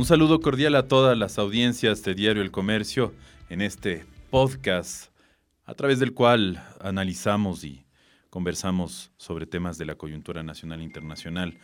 [0.00, 3.12] Un saludo cordial a todas las audiencias de Diario El Comercio
[3.50, 5.12] en este podcast
[5.66, 7.84] a través del cual analizamos y
[8.30, 11.58] conversamos sobre temas de la coyuntura nacional e internacional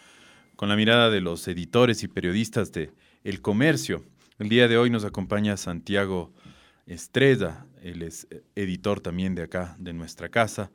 [0.55, 2.93] con la mirada de los editores y periodistas de
[3.25, 4.05] El Comercio.
[4.39, 6.31] El día de hoy nos acompaña Santiago
[6.85, 10.71] Estrella, él es editor también de acá, de nuestra casa,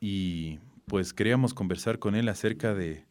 [0.00, 3.06] y pues queríamos conversar con él acerca de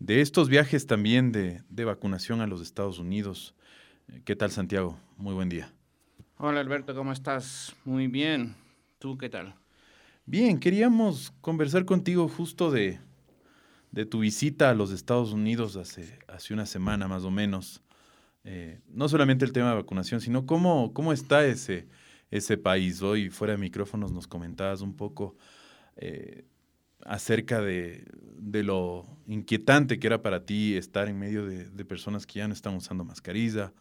[0.00, 3.54] de estos viajes también de, vacunación a los Estados Unidos.
[4.24, 4.98] ¿Qué tal, Santiago?
[5.16, 5.72] Muy buen día.
[6.38, 7.76] Hola, Alberto, ¿cómo estás?
[7.84, 8.56] Muy bien.
[8.98, 9.54] ¿Tú qué tal?
[10.24, 12.98] Bien, queríamos conversar contigo justo de,
[14.08, 17.82] tu visita a los Estados Unidos hace, hace una semana más o menos.
[18.44, 21.86] Eh, no solamente el tema de vacunación, sino cómo, cómo está ese,
[22.30, 23.02] ese país.
[23.02, 25.36] Hoy, fuera de micrófonos, nos comentabas un poco
[25.96, 26.46] eh,
[27.04, 28.04] acerca de,
[28.38, 32.74] lo inquietante que era para ti estar en medio de, personas que ya no están
[32.74, 33.72] usando mascarilla,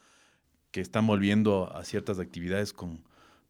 [0.71, 3.03] que están volviendo a ciertas actividades con,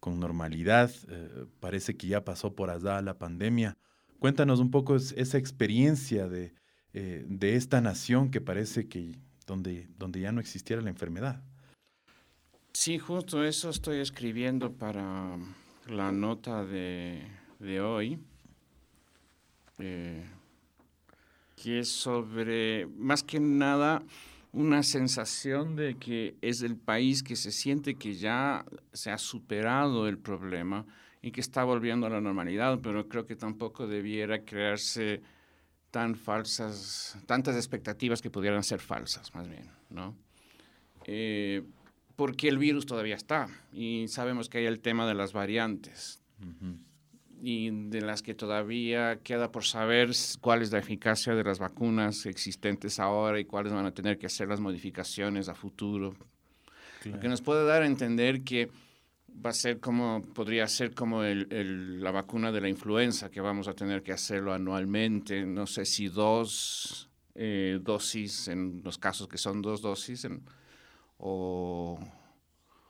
[0.05, 0.89] normalidad.
[1.09, 3.77] Eh, parece que ya pasó por allá la pandemia.
[4.17, 6.53] Cuéntanos un poco esa experiencia de,
[6.93, 11.43] eh, de, esta nación que parece que donde, donde ya no existiera la enfermedad.
[12.73, 15.37] Sí, justo eso estoy escribiendo para
[15.87, 17.21] la nota de,
[17.59, 18.19] de hoy
[19.79, 20.23] eh,
[21.55, 24.03] que es sobre, más que nada,
[24.51, 30.07] una sensación de que es el país que se siente que ya se ha superado
[30.07, 30.85] el problema
[31.21, 35.21] y que está volviendo a la normalidad, pero creo que tampoco debiera crearse
[35.91, 40.15] tan falsas, tantas expectativas que pudieran ser falsas, más bien, ¿no?
[41.05, 41.63] Eh,
[42.15, 46.21] porque el virus todavía está y sabemos que hay el tema de las variantes
[47.41, 52.25] y de las que todavía queda por saber cuál es la eficacia de las vacunas
[52.25, 56.15] existentes ahora y cuáles van a tener que hacer las modificaciones a futuro.
[57.05, 58.69] Lo que nos puede dar a entender que
[59.45, 63.67] va a ser como, podría ser como el, la vacuna de la influenza, que vamos
[63.67, 69.37] a tener que hacerlo anualmente, no sé si dos eh, dosis, en los casos que
[69.37, 70.27] son dos dosis,
[71.17, 71.99] o,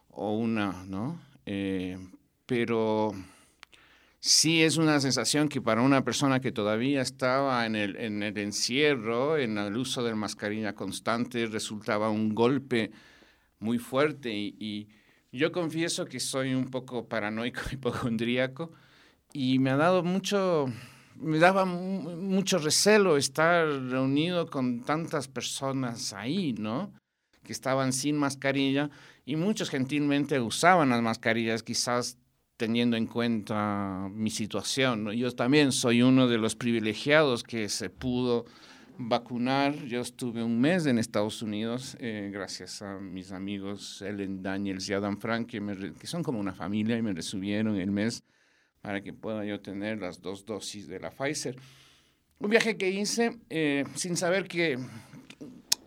[0.09, 1.21] o, una, ¿no?
[1.45, 1.97] Eh,
[2.45, 3.13] pero
[4.19, 8.37] sí es una sensación que para una persona que todavía estaba en el, en el
[8.37, 12.91] encierro, en el uso de mascarilla constante, resultaba un golpe
[13.59, 14.89] muy fuerte y,
[15.31, 18.71] yo confieso que soy un poco paranoico, hipocondríaco
[19.31, 20.65] y me ha dado mucho,
[21.17, 26.91] me daba mucho recelo estar reunido con tantas personas ahí, ¿no?
[27.43, 28.89] Que estaban sin mascarilla
[29.23, 32.17] y muchos gentilmente usaban las mascarillas, quizás
[32.59, 35.11] teniendo en cuenta mi situación.
[35.13, 38.43] Yo también soy uno de los privilegiados que se pudo
[38.97, 39.85] vacunar.
[39.85, 44.93] Yo estuve un mes en Estados Unidos eh, gracias a mis amigos Ellen Daniels y
[44.93, 48.25] Adam Frank, que, que, son como una familia y me recibieron el mes
[48.81, 51.55] para que pueda yo tener las dos dosis de la Pfizer.
[52.39, 54.77] Un viaje que hice eh, sin saber que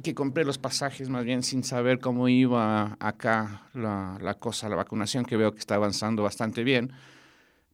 [0.03, 4.77] que compré los pasajes más bien sin saber cómo iba acá la, la, cosa, la
[4.77, 6.93] vacunación, que veo que está avanzando bastante bien.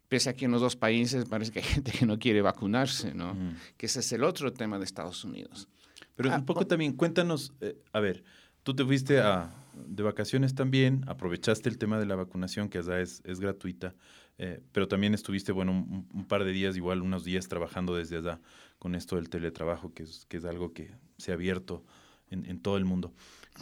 [0.09, 3.13] Pese a que en los dos países parece que hay gente que no quiere vacunarse,
[3.13, 3.37] ¿no?
[3.77, 5.69] Que ese es el otro tema de Estados Unidos.
[6.15, 8.25] Pero un ah, poco también, cuéntanos, eh, a ver,
[8.63, 13.01] tú te fuiste a, de vacaciones también, aprovechaste el tema de la vacunación, que allá
[13.01, 13.95] es, es gratuita,
[14.39, 18.17] eh, pero también estuviste, bueno, un, un, par de días, igual unos días trabajando desde
[18.17, 18.41] allá
[18.79, 21.85] con esto del teletrabajo, que es, que es algo que se ha abierto
[22.31, 23.13] en, todo el mundo.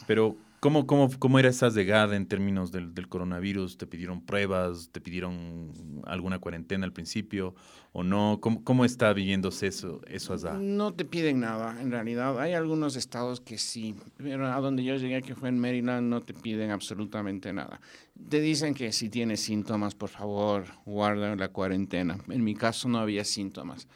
[0.06, 3.78] Pero, ¿cómo, cómo, cómo era esa llegada en términos del, del, coronavirus?
[3.78, 4.90] ¿Te pidieron pruebas?
[4.92, 7.54] ¿Te pidieron alguna cuarentena al principio
[7.92, 8.38] o no?
[8.40, 10.54] ¿Cómo, cómo está viviéndose eso, eso allá?
[10.54, 12.38] No te piden nada, en realidad.
[12.40, 16.22] Hay algunos estados que sí, pero a donde yo llegué, que fue en Maryland, no
[16.22, 17.80] te piden absolutamente nada.
[18.28, 22.18] Te dicen que si tienes síntomas, por favor, guarda la cuarentena.
[22.28, 23.88] En mi caso no había síntomas.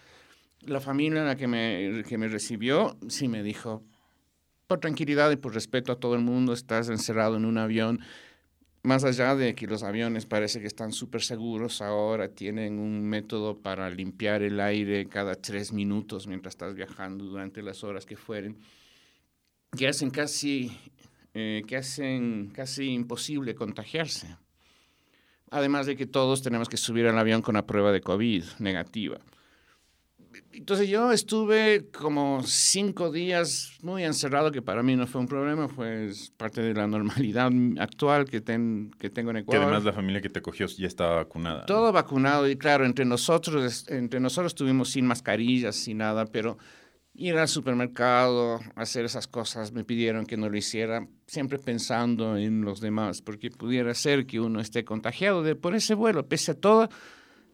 [0.62, 3.82] La familia en la que me, que me recibió sí me dijo,
[4.70, 7.99] por tranquilidad y por respeto a todo el mundo, estás encerrado en un avión.
[8.84, 13.58] Más allá de que los aviones parece que están súper seguros ahora, tienen un método
[13.58, 18.58] para limpiar el aire cada tres minutos mientras estás viajando durante las horas que fueren,
[19.76, 20.70] que hacen casi,
[21.34, 24.37] eh, que hacen casi imposible contagiarse.
[25.50, 29.19] Además de que todos tenemos que subir al avión con la prueba de COVID negativa
[30.53, 35.69] entonces yo estuve como cinco días muy encerrado, que para mí no fue un problema,
[35.69, 39.62] fue parte de la normalidad actual que, ten, que tengo en Ecuador.
[39.62, 41.67] Que además la familia que te cogió ya estaba vacunada.
[41.67, 46.59] Todo vacunado y claro, entre nosotros, entre nosotros estuvimos sin mascarillas, sin nada, pero
[47.15, 52.62] ir al supermercado, hacer esas cosas, me pidieron que no lo hiciera, siempre pensando en
[52.62, 56.55] los demás, porque pudiera ser que uno esté contagiado de, por ese vuelo, pese a
[56.55, 56.88] todas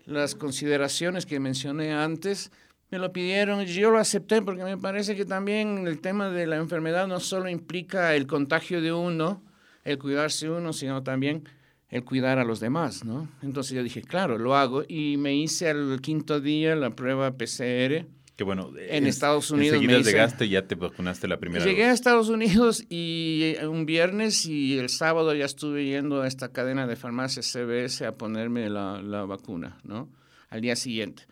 [0.04, 2.52] las consideraciones que mencioné antes,
[2.90, 6.46] me lo pidieron y yo lo acepté porque me parece que también el tema de
[6.46, 9.42] la enfermedad no solo implica el contagio de uno,
[9.84, 11.48] el cuidarse uno, sino también
[11.88, 13.28] el cuidar a los demás, ¿no?
[13.42, 18.06] Entonces yo dije, claro, lo hago y me hice al quinto día la prueba PCR
[18.36, 19.76] que bueno, en Estados Unidos.
[19.76, 23.86] Enseguida llegaste y ya te vacunaste la primera Llegué a Estados Unidos y eh, un
[23.86, 28.68] viernes y el sábado ya estuve yendo a esta cadena de farmacias CBS a ponerme
[28.68, 30.10] la, la vacuna, ¿no?
[30.50, 31.26] Al día siguiente.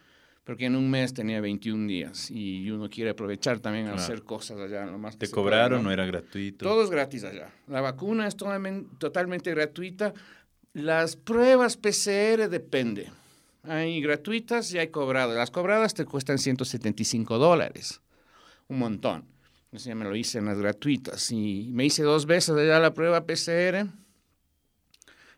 [0.45, 4.61] Porque en un mes tenía 21 días y uno quiere aprovechar también a hacer cosas
[4.61, 4.85] allá.
[4.85, 5.83] Lo más ¿Te cobraron?
[5.83, 5.91] ¿no?
[5.91, 6.67] era gratuito?
[6.67, 7.51] Todo es gratis allá.
[7.67, 10.13] La vacuna es totalmente gratuita.
[10.75, 13.11] Las pruebas PCR depende.
[13.63, 15.35] Hay gratuitas y hay cobradas.
[15.35, 18.03] Las cobradas te cuestan 175 dólares.
[18.69, 19.25] Un montón.
[19.67, 21.33] Entonces ya me lo hice en las gratuitas.
[21.33, 23.87] Y me hice dos veces ya la prueba PCR.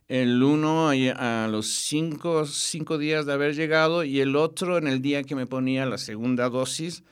[0.08, 5.02] El uno a los cinco, cinco días de haber llegado y el otro en el
[5.02, 7.02] día que me ponía la segunda dosis,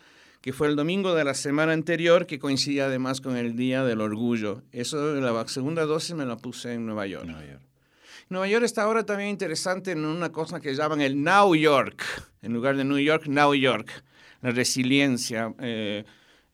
[0.40, 4.00] que fue el domingo de la semana anterior, que coincidía además con el Día del
[4.00, 4.62] Orgullo.
[4.70, 7.24] Eso, la segunda dosis me la puse en Nueva York.
[7.24, 7.62] Nueva York.
[8.28, 12.02] Nueva York está ahora también interesante en una cosa que llaman el Now York,
[12.42, 13.90] en lugar de New York, Now York,
[14.40, 15.52] la resiliencia.
[15.58, 16.04] Eh,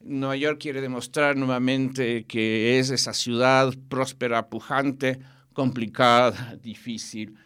[0.01, 5.21] Nueva York quiere demostrar nuevamente que es esa ciudad próspera, pujante,
[5.53, 7.37] complicada, difícil,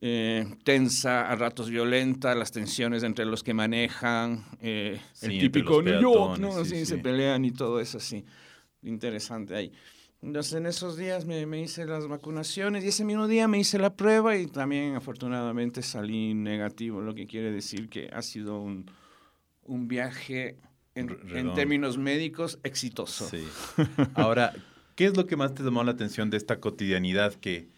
[0.00, 6.00] eh, tensa, a ratos violenta, las tensiones entre los que manejan, eh, el típico New
[6.00, 6.64] York, ¿no?
[6.64, 8.24] Sí, se pelean y todo eso así.
[8.82, 9.72] Interesante ahí.
[10.22, 13.78] Entonces en esos días me, me, hice las vacunaciones y ese mismo día me hice
[13.78, 18.90] la prueba y también afortunadamente salí negativo, lo que quiere decir que ha sido un,
[19.62, 20.58] un viaje
[20.94, 23.28] en, en, términos médicos exitoso.
[23.28, 23.46] Sí.
[24.14, 24.52] Ahora,
[25.00, 27.70] ¿qué es lo que más te llamó la atención de esta cotidianidad que,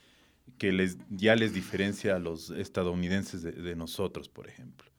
[0.58, 4.90] que les, ya les diferencia a los estadounidenses de, de nosotros, por ejemplo?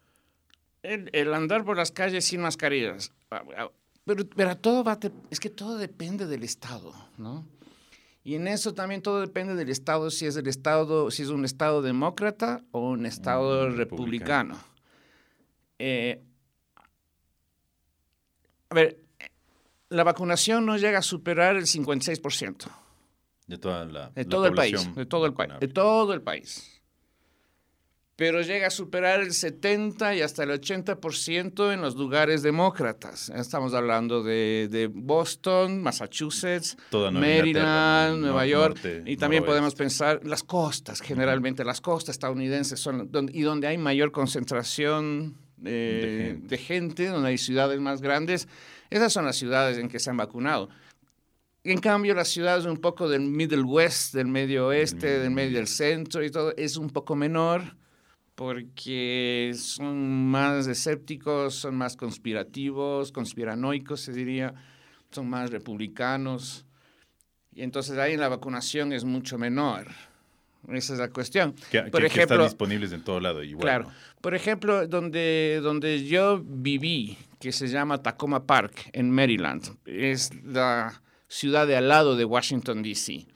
[0.84, 3.12] El, el, andar por las calles sin mascarillas.
[4.06, 4.98] Pero, pero todo va,
[5.32, 7.46] es que todo depende del Estado, ¿no?
[8.24, 11.44] Y en eso también todo depende del Estado, si es el Estado, si es un
[11.44, 14.58] Estado demócrata o un Estado republicano.
[15.78, 16.24] Eh,
[18.70, 19.03] a ver,
[19.94, 22.66] la vacunación no llega a superar el 56%.
[23.48, 26.74] De toda la, de todo el país, de todo el país, de todo el país
[28.16, 33.30] pero llega a superar el 70 y hasta el 80% en los lugares demócratas.
[33.30, 41.66] Estamos hablando de, Boston, Massachusetts, Maryland, Nueva York, y también podemos pensar las costas, generalmente
[41.66, 46.48] las costas estadounidenses son donde, y donde hay mayor concentración de, gente.
[46.48, 48.48] de gente, donde hay ciudades más grandes,
[48.94, 50.70] esas son las ciudades en que se han vacunado.
[51.64, 55.68] En cambio, las ciudades un poco del Middle West, del medio oeste, del medio del
[55.68, 57.76] centro y todo, es un poco menor
[58.36, 64.54] porque son más escépticos, son más conspirativos, conspiranoicos se diría,
[65.10, 66.66] son más republicanos.
[67.52, 69.88] Y entonces ahí la vacunación es mucho menor.
[70.70, 71.56] Esa es la cuestión.
[71.70, 73.44] Que, por ejemplo, están disponibles en todo lado.
[73.44, 73.92] Igual, claro.
[74.22, 81.02] Por ejemplo, donde, donde yo viví, que se llama Tacoma Park, en Maryland, es la
[81.28, 83.28] ciudad de al lado de Washington, D.C.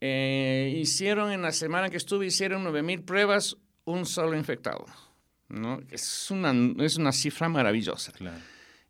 [0.00, 4.84] Eh, hicieron en la semana que estuve, hicieron 9.000 pruebas, un solo infectado.
[5.48, 5.80] ¿no?
[5.90, 6.52] Es, una,
[6.84, 8.12] es una cifra maravillosa.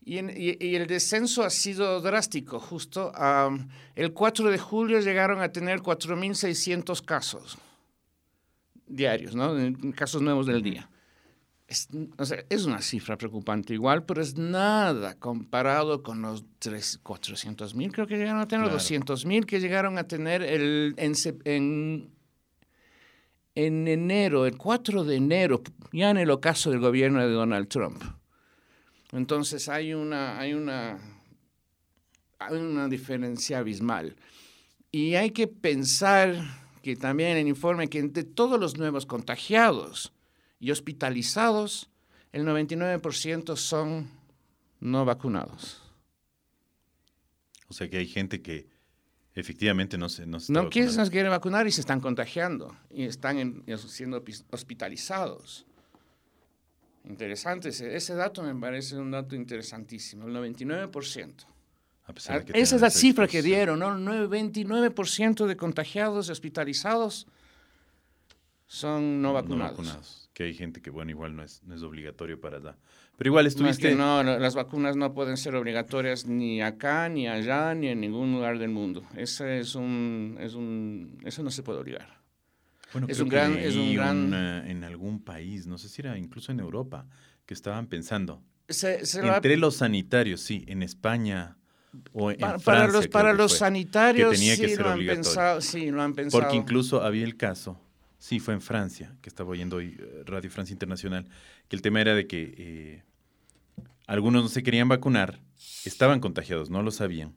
[0.05, 2.59] Y, y, el descenso ha sido drástico.
[2.61, 3.13] Justo
[3.95, 7.59] el 4 de julio llegaron a tener 4.600 casos
[8.87, 9.55] diarios, ¿no?
[9.95, 10.89] casos nuevos del día.
[11.67, 16.43] Es, o sea, es una cifra preocupante igual, pero es nada comparado con los
[17.03, 18.79] 400 mil, creo que llegaron a tener, claro.
[18.79, 21.13] 200 mil que llegaron a tener el, en,
[21.45, 22.11] en
[23.55, 25.63] en enero, el 4 de enero,
[25.93, 28.01] ya en el ocaso del gobierno de Donald Trump.
[29.13, 30.99] Entonces hay una, hay una,
[32.39, 34.17] hay una diferencia abismal.
[34.91, 36.37] Y hay que pensar
[36.83, 40.13] que también el informe que entre todos los nuevos contagiados
[40.61, 41.91] y hospitalizados,
[42.33, 44.11] el 99% son
[44.81, 45.83] no vacunados.
[47.69, 48.79] O sea que hay gente que
[49.39, 53.63] Efectivamente, no se, no No quieren, nos quieren vacunar y se están contagiando y están
[53.77, 55.65] siendo hospitalizados.
[57.09, 61.33] Interesante, ese, dato me parece un dato interesantísimo, el 99%.
[62.05, 64.15] A pesar de que Esa es la cifra que dieron, ¿no?
[64.15, 67.27] El 29% de contagiados hospitalizados
[68.67, 69.59] son no vacunados.
[69.59, 70.31] No vacunados.
[70.35, 72.77] Que hay gente que, bueno, igual no es, no es obligatorio para allá.
[73.17, 73.95] Pero igual estuviste...
[73.95, 78.33] no, no, las vacunas no pueden ser obligatorias ni acá, ni allá, ni en ningún
[78.33, 79.03] lugar del mundo.
[79.17, 82.18] Ese es un, es un, eso no se puede obligar.
[82.93, 86.01] Bueno, Es un que gran- es un gran- una- en algún país, no sé si
[86.03, 87.07] era incluso en Europa,
[87.47, 88.43] que estaban pensando.
[88.69, 91.57] Se, se Entre los sanitarios, sí, en España
[92.13, 92.65] o en para, Francia.
[92.73, 93.59] para los, creo para que los fue.
[93.59, 95.25] sanitarios tenía que sí ser lo han obligatorio.
[95.25, 96.43] pensado, sí lo han pensado.
[96.43, 97.81] Porque incluso había el caso,
[98.19, 101.27] sí, fue en Francia, que estaba oyendo hoy eh, Radio Francia Internacional,
[101.69, 103.03] que el tema era de que eh,
[104.07, 105.41] algunos no se querían vacunar,
[105.85, 107.35] estaban contagiados, no lo sabían,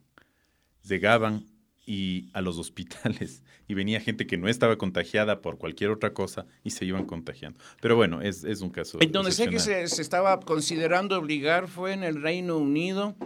[0.86, 1.46] llegaban
[1.84, 6.46] y a los hospitales y venía gente que no estaba contagiada por cualquier otra cosa
[6.62, 7.58] y se iban contagiando.
[7.80, 8.98] Pero bueno, es, es un caso.
[9.00, 13.16] En donde sé que se, se estaba considerando obligar fue en el Reino Unido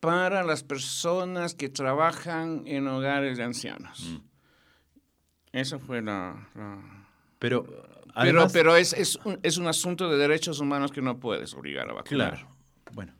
[0.00, 4.04] para las personas que trabajan en hogares de ancianos.
[4.10, 5.58] Mm.
[5.58, 6.48] Eso fue la...
[6.54, 7.06] la-
[7.38, 7.82] Pero, Pero,
[8.14, 11.88] además, pero es, es, un, es un asunto de derechos humanos que no puedes obligar
[11.88, 12.34] a vacunar.
[12.34, 12.48] Claro.
[12.92, 13.12] Bueno.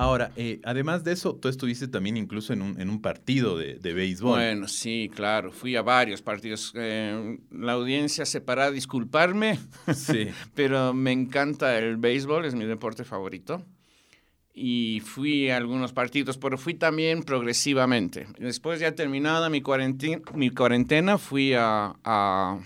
[0.00, 3.74] Ahora, eh, además de eso, tú estuviste también incluso en un, en un partido de,
[3.80, 4.30] de béisbol.
[4.38, 6.72] Bueno, sí, claro, fui a varios partidos.
[6.76, 9.58] Eh, la audiencia se para disculparme,
[9.94, 10.28] Sí.
[10.54, 13.64] pero me encanta el béisbol, es mi deporte favorito.
[14.54, 18.28] Y fui a algunos partidos, pero fui también progresivamente.
[18.38, 22.60] Después ya terminada mi cuarentena, mi cuarentena fui a, a-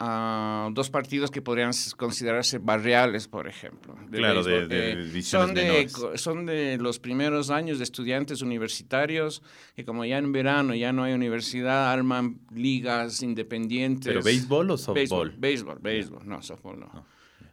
[0.00, 3.96] a dos partidos que podrían considerarse barriales, por ejemplo.
[4.12, 4.68] Claro, de- béisbol.
[4.68, 9.42] de Eh, son, de, son de los primeros años de estudiantes universitarios
[9.74, 14.06] que como ya en verano ya no hay universidad, arman ligas independientes.
[14.06, 14.94] ¿Pero béisbol o softball?
[14.96, 17.04] Béisbol, béisbol, béisbol, no, softball no.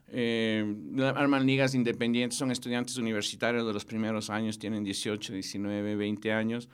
[0.10, 0.64] Eh,
[1.16, 6.70] arman ligas independientes, son estudiantes universitarios de los primeros años, tienen 18, 19, 20 años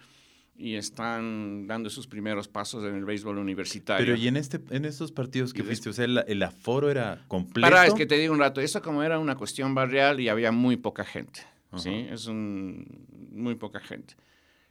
[0.57, 4.05] y están dando sus primeros pasos en el béisbol universitario.
[4.05, 7.23] Pero y en este, en estos partidos que fuiste, o sea, el, el aforo era
[7.27, 7.69] completo.
[7.69, 10.51] Para, es que te digo un rato, eso como era una cuestión barrial y había
[10.51, 11.41] muy poca gente,
[11.77, 12.05] ¿sí?
[12.11, 12.85] Es un,
[13.31, 14.15] muy poca gente.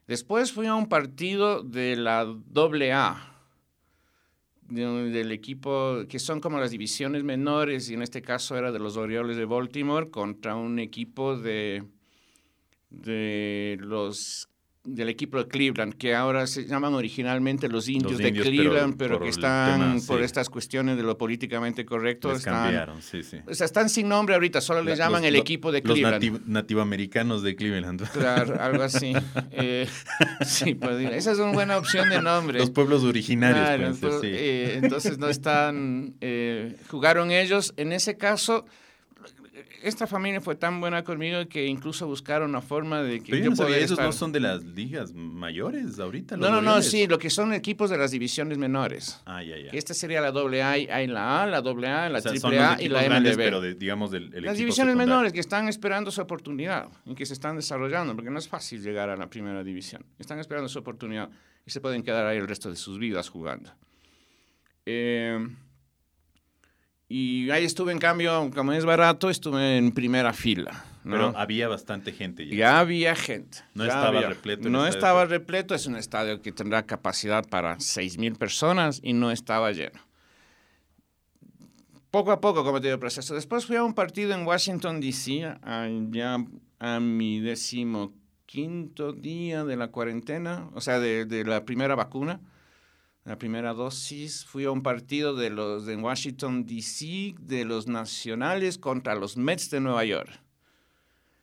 [0.07, 3.27] Después fui a un partido de la AA,
[4.69, 8.79] de- del equipo, que son como las divisiones menores, y en este caso era de
[8.79, 11.85] los Orioles de Baltimore, contra un equipo de,
[12.91, 14.49] de los
[14.83, 19.21] del equipo de Cleveland, que ahora se llaman originalmente los indios, indios, de Cleveland, pero,
[19.21, 23.37] que están tema, por estas cuestiones de lo políticamente correcto, Les están, cambiaron, sí, sí.
[23.47, 25.93] o sea, están sin nombre ahorita, solo le La- llaman los- el equipo de Los
[25.93, 26.25] Cleveland.
[26.25, 28.09] nati- nativoamericanos de Cleveland.
[28.13, 29.13] Claro, algo así.
[29.53, 29.87] Eh,
[30.47, 32.59] sí, pues esa es una buena opción de nombre.
[32.59, 34.29] Los pueblos originarios, Claro, entonces, sí.
[34.33, 37.75] eh, entonces no están, eh, jugaron ellos.
[37.77, 38.65] En ese caso,
[39.83, 43.51] esta familia fue tan buena conmigo que incluso buscaron una forma de que Pero yo
[43.51, 46.37] no sabía, esos estar- no son de las ligas mayores ahorita.
[46.37, 49.21] los No, no, no, sí, lo que son equipos de las divisiones menores.
[49.27, 49.71] Ah, ya, ya.
[49.73, 52.67] Esta sería la AA, hay la A, la AA, la O sea, son triple los
[52.79, 53.45] A y la grandes, MLB.
[53.45, 54.97] pero de- digamos del el Las divisiones secundario.
[55.15, 58.83] menores que están esperando su oportunidad y que se están desarrollando, porque no es fácil
[58.83, 60.05] llegar a la primera división.
[60.19, 61.31] Están esperando su oportunidad
[61.67, 63.73] y se pueden quedar ahí el resto de sus vidas jugando.
[64.87, 65.39] Eh,
[67.11, 70.85] y ahí estuve, en cambio, como es barato, estuve en primera fila.
[71.03, 71.13] ¿no?
[71.13, 72.55] Pero había bastante gente ya.
[72.57, 73.59] Ya había gente.
[73.75, 74.29] No ya estaba había.
[74.29, 79.13] repleto No estaba pero- repleto, es un estadio que tendrá capacidad para 6.000 personas y
[79.15, 79.99] no estaba lleno.
[82.11, 83.35] Poco a poco, como te digo, el proceso.
[83.35, 85.57] Después fui a un partido en Washington, D.C.,
[86.11, 86.45] ya
[86.81, 92.41] a mi decimoquinto día de la cuarentena, o sea, de, de la primera vacuna,
[93.25, 94.45] la primera dosis.
[94.45, 99.71] Fui a un partido de los de Washington, D.C., de los nacionales contra los Mets
[99.71, 100.31] de Nueva York.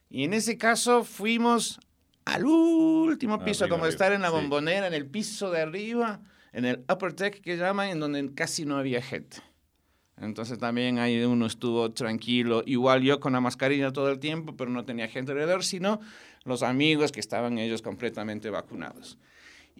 [0.10, 1.80] Y en ese caso fuimos
[2.26, 4.36] al último piso, Arriba, como arriba, estar en la sí.
[4.36, 6.22] bombonera, en el piso de arriba,
[6.54, 9.38] en el upper deck que llaman, en donde casi no había gente.
[10.20, 14.72] Entonces también ahí uno estuvo tranquilo, igual yo con la mascarilla todo el tiempo, pero
[14.72, 16.00] no tenía gente alrededor, sino
[16.44, 19.20] los amigos que estaban ellos completamente vacunados.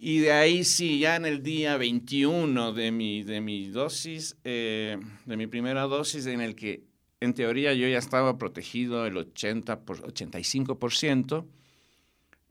[0.00, 4.96] Y de ahí sí, ya en el día 21 de mi, de mi dosis, eh,
[5.26, 6.84] de mi primera dosis, en el que
[7.18, 11.46] en teoría yo ya estaba protegido el 80 por, 85%,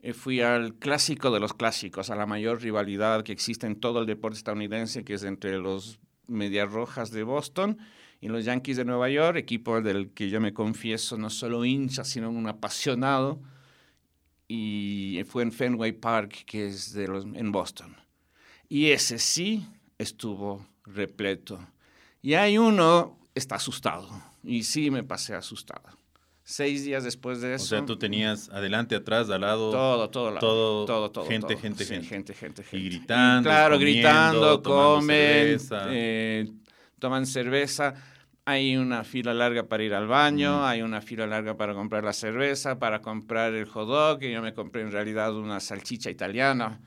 [0.00, 4.00] eh, fui al clásico de los clásicos, a la mayor rivalidad que existe en todo
[4.00, 7.78] el deporte estadounidense, que es entre los Medias Rojas de Boston
[8.20, 12.04] y los Yankees de Nueva York, equipo del que yo me confieso no solo hincha,
[12.04, 13.40] sino un apasionado,
[15.18, 17.96] y fue en Fenway Park, que es de los, en Boston.
[18.68, 19.66] Y ese sí
[19.98, 21.58] estuvo repleto.
[22.22, 24.08] Y hay uno, está asustado,
[24.42, 25.82] y sí me pasé asustado.
[26.44, 27.66] Seis días después de O eso...
[27.66, 29.70] sea, tú tenías adelante, atrás, al lado.
[29.70, 31.58] Todo, todo, la- todo, todo, todo, gente, todo.
[31.58, 32.06] gente, Sí, gente.
[32.08, 32.78] gente, gente, Y gente.
[32.88, 35.06] gritando, claro, comiendo, gritando, comen,
[35.60, 35.86] cerveza.
[35.90, 36.50] eh,
[36.98, 37.94] toman cerveza.
[38.48, 42.14] Hay una fila larga para ir al baño, hay una fila larga para comprar la
[42.14, 46.80] cerveza, para comprar el hot dog, que yo me compré en realidad una salchicha italiana.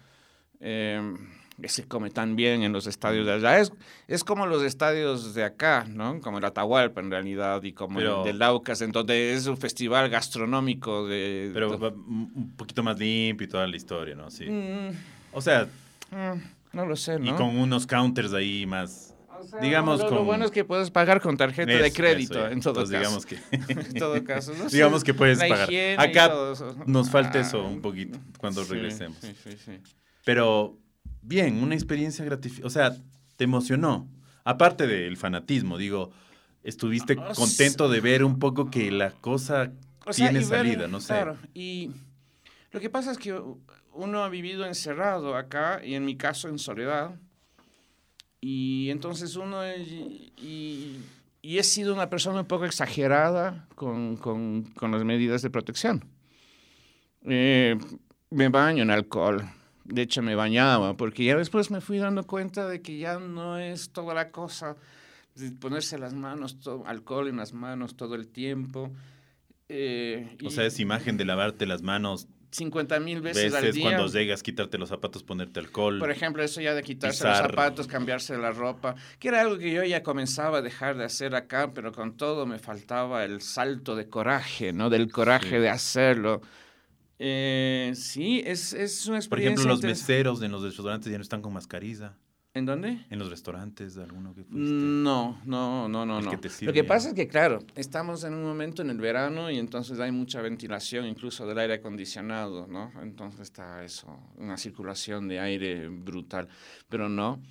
[0.60, 1.13] Eh,
[1.62, 3.60] que se come tan bien en los estadios de allá.
[3.60, 3.72] Es,
[4.08, 6.20] es como los estadios de acá, ¿no?
[6.20, 8.82] Como el Atahualpa en realidad y como el de Laucas.
[8.82, 11.51] Entonces es un festival gastronómico de...
[11.53, 14.32] Pero un poquito más limpio y toda la historia, ¿no?
[14.32, 14.46] Sí.
[14.50, 14.96] Mm.
[15.34, 15.68] o sea...
[16.10, 16.41] Mm,
[16.74, 17.30] no lo sé, ¿no?
[17.30, 19.11] Y con unos counters ahí más...
[19.62, 22.91] digamos lo, bueno es que puedes pagar con tarjeta de crédito en todo caso.
[22.91, 26.31] digamos que en todo caso no digamos que puedes pagar acá
[26.86, 29.79] nos falta ah, eso un poquito cuando regresemos sí, sí, sí.
[30.24, 30.77] pero
[31.21, 32.67] bien, una experiencia gratificante.
[32.67, 32.95] O sea,
[33.38, 34.07] te emocionó.
[34.43, 36.12] Aparte del fanatismo, digo,
[36.63, 39.71] estuviste ah, contento de ver un poco que la cosa
[40.15, 41.13] tiene salida, no sé.
[41.13, 41.91] Claro, y
[42.71, 43.39] lo que pasa es que
[43.93, 47.12] uno ha vivido encerrado acá y en mi caso en soledad.
[48.41, 51.03] Y entonces uno, y,
[51.41, 56.03] y he sido una persona un poco exagerada con, con, con las medidas de protección.
[57.24, 57.77] Eh,
[58.29, 59.43] me baño en alcohol,
[59.83, 63.57] de hecho, me bañaba, porque ya después me fui dando cuenta de que ya no
[63.57, 64.77] es toda la cosa
[65.36, 68.91] de ponerse las manos, todo, alcohol en las manos todo el tiempo.
[69.67, 73.84] Eh, o sea, es imagen de lavarte las manos 50 mil veces, al día.
[73.84, 76.00] cuando llegas, quitarte los zapatos, ponerte alcohol.
[76.00, 79.72] Por ejemplo, eso ya de quitarse los zapatos, cambiarse la ropa, que era algo que
[79.72, 83.96] yo ya comenzaba a dejar de hacer acá, pero con todo me faltaba el salto
[83.96, 84.89] de coraje, ¿no?
[84.89, 86.41] Del coraje de hacerlo.
[87.20, 89.29] Eh, sí, es, es, una experiencia.
[89.29, 92.17] Por ejemplo, los meseros en los restaurantes ya no están con mascarilla.
[92.53, 93.05] ¿En dónde?
[93.10, 94.60] En los restaurantes de alguno que fuiste.
[94.60, 96.31] No, no, no, no, no.
[96.62, 100.01] Lo que pasa es que, claro, estamos en un momento en el verano y entonces
[100.01, 102.91] hay mucha ventilación, incluso del aire acondicionado, ¿no?
[103.01, 106.50] Entonces está eso, una circulación de aire brutal.
[106.89, 107.41] Pero no,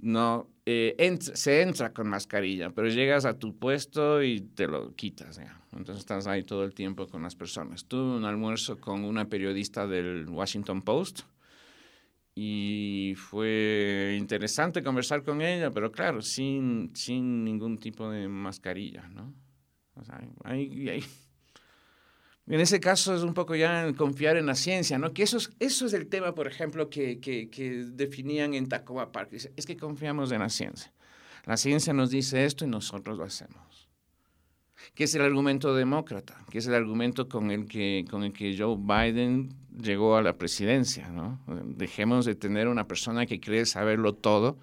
[0.00, 5.40] no, eh, se entra con mascarilla, pero llegas a tu puesto y te lo quitas.
[5.72, 7.86] Entonces estás ahí todo el tiempo con las personas.
[7.86, 11.22] Tuve un almuerzo con una periodista del Washington Post
[12.38, 19.08] y fue interesante conversar con ella, pero claro, sin, sin ningún tipo de mascarilla.
[19.08, 19.34] ¿no?
[19.94, 20.22] O sea,
[22.46, 25.14] en ese caso es un poco ya confiar en la ciencia, ¿no?
[25.14, 29.10] Que eso es, eso es el tema, por ejemplo, que, que, que definían en Tacoma
[29.12, 29.30] Park.
[29.32, 30.92] Es que confiamos en la ciencia.
[31.46, 33.75] La ciencia nos dice esto y nosotros lo hacemos.
[34.94, 36.44] ¿Qué es el argumento demócrata?
[36.50, 40.36] ¿Qué es el argumento con el que, con el que Joe Biden llegó a la
[40.36, 41.08] presidencia?
[41.08, 41.40] ¿no?
[41.46, 44.58] Dejemos de tener una persona que cree saberlo todo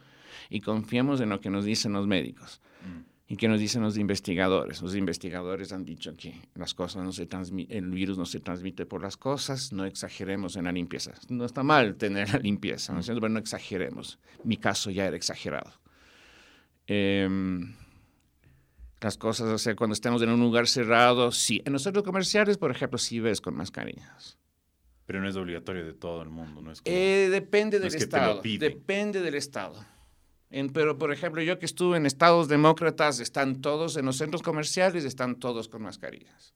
[0.49, 2.61] y confiemos en lo que nos dicen los médicos.
[2.81, 3.13] Mm.
[3.33, 4.81] ¿Y qué nos dicen los investigadores?
[4.81, 7.27] Los investigadores han dicho que las cosas no se
[7.69, 11.13] el virus no se transmite por las cosas, no exageremos en la limpieza.
[11.29, 13.01] No está mal tener la limpieza, ¿no?
[13.01, 14.19] pero no exageremos.
[14.43, 15.71] Mi caso ya era exagerado.
[16.85, 17.73] Em,
[19.03, 21.61] las cosas, o sea, cuando estemos en un lugar cerrado, sí.
[21.65, 24.37] En los centros comerciales, por ejemplo, sí ves con mascarillas.
[25.05, 26.71] Pero no es obligatorio de todo el mundo, ¿no?
[26.71, 28.41] Es eh, depende del Estado.
[28.41, 29.85] Depende del Estado
[30.71, 35.03] pero, por ejemplo, yo que estuve en estados demócratas, están todos en los centros comerciales,
[35.03, 36.53] están todos con mascarillas.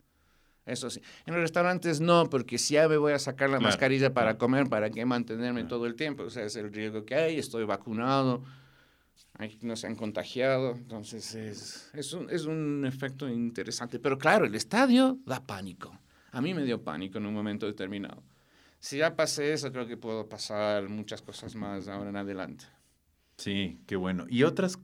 [0.68, 1.02] Eso sí.
[1.26, 4.68] En los restaurantes no, porque si ya me voy a sacar la mascarilla para comer,
[4.68, 6.24] ¿para qué mantenerme todo el tiempo?
[6.24, 8.44] O sea, es el riesgo que hay, estoy vacunado,
[9.62, 14.00] no se han contagiado, entonces es, es, un, es un efecto interesante.
[14.00, 15.98] Pero claro, el estadio da pánico.
[16.32, 18.24] A mí me dio pánico en un momento determinado.
[18.80, 22.66] Si ya pasé eso, creo que puedo pasar muchas cosas más ahora en adelante.
[23.38, 24.26] Sí, qué bueno.
[24.30, 24.80] ¿Y otras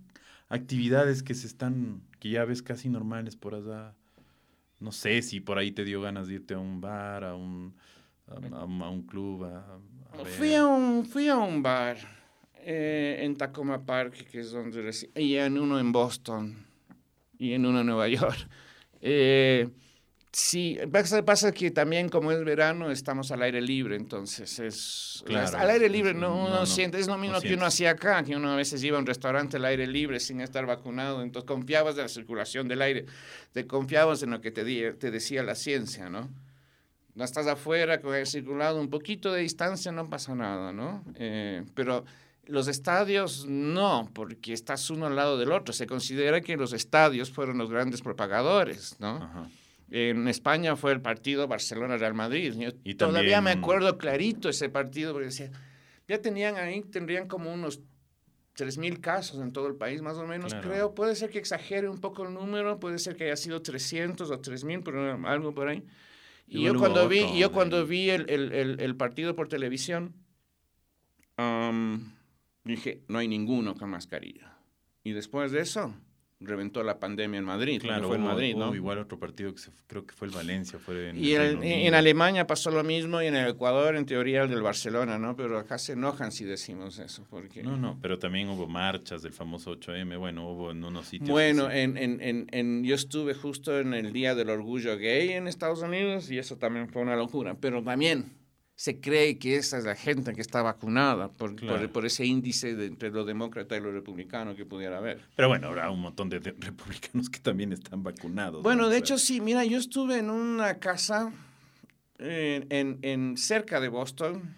[0.50, 3.96] actividades que se están, que ya ves casi normales por allá?
[4.80, 7.76] No sé si por ahí te dio ganas de irte a un bar, a un,
[8.28, 9.46] a, un club.
[9.46, 9.80] A,
[10.38, 11.98] fui, a un, fui a un bar
[12.66, 16.66] eh, en Tacoma Park, que es donde y en uno en Boston
[17.38, 18.38] y en uno en Nueva York.
[19.06, 19.68] Eh,
[20.36, 25.70] Sí, pasa, pasa que también como es verano estamos al aire libre, entonces es al
[25.70, 28.56] aire libre no, uno siente, es lo mismo que uno hacía acá, que uno a
[28.56, 32.08] veces iba a un restaurante al aire libre sin estar vacunado, entonces confiabas en la
[32.08, 33.06] circulación del aire,
[33.52, 36.32] te confiabas en lo que te, te decía la ciencia, ¿no?
[37.14, 41.04] No estás afuera con el circulado, un poquito de distancia no pasa nada, ¿no?
[41.14, 42.06] Eh, pero
[42.46, 45.74] los estadios no, porque estás uno al lado del otro.
[45.74, 49.18] Se considera que los estadios fueron los grandes propagadores, ¿no?
[49.18, 49.50] Ajá.
[49.94, 52.74] En España fue el partido Barcelona-Real Madrid.
[52.84, 55.52] y todavía me acuerdo clarito ese partido, porque decía,
[56.08, 57.80] ya tenían ahí, tendrían como unos
[58.58, 60.96] 3.000 casos en todo el país, más o menos, creo.
[60.96, 64.42] Puede ser que exagere un poco el número, puede ser que haya sido 300 o
[64.42, 65.84] 3.000, pero algo por ahí.
[66.48, 70.14] Y, yo, cuando vi, yo cuando vi el, el, el, partido por televisión,
[72.64, 74.58] dije, no hay ninguno con mascarilla.
[75.04, 75.94] Y después de eso,
[76.46, 77.82] reventó la pandemia en Madrid.
[77.82, 78.74] Claro, fue en Madrid, ¿no?
[78.76, 80.80] igual otro partido que creo que fue el Valencia.
[80.80, 84.50] Fue en y en Alemania pasó lo mismo y en el Ecuador, en teoría, el
[84.50, 85.36] del Barcelona, ¿no?
[85.36, 87.26] Pero acá se enojan si decimos eso.
[87.30, 87.64] Porque...
[87.64, 91.30] No, no, pero también hubo marchas del famoso 8M, bueno, hubo en unos sitios.
[91.30, 95.82] Bueno, en, en, en, yo estuve justo en el Día del Orgullo Gay en Estados
[95.82, 98.43] Unidos y eso también fue una locura, pero también
[98.84, 101.56] se cree que esa es la gente que está vacunada por,
[101.90, 105.22] por, ese índice de, entre los demócratas y los republicanos que pudiera haber.
[105.38, 108.62] Pero bueno, habrá un montón de, republicanos que también están vacunados.
[108.62, 111.32] Bueno, de hecho sí, mira, yo estuve en una casa
[112.20, 114.54] en, en, cerca de Boston.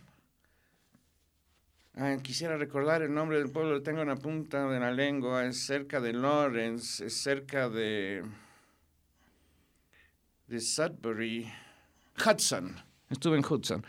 [1.93, 5.45] Ah, quisiera recordar el nombre del pueblo, lo tengo en la punta de la lengua,
[5.45, 8.23] es cerca de Lawrence, es cerca de,
[10.47, 11.47] de Sudbury,
[12.25, 12.75] Hudson,
[13.11, 13.85] estuve en Hudson.